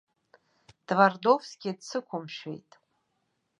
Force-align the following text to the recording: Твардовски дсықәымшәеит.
Твардовски 0.87 1.69
дсықәымшәеит. 1.77 2.71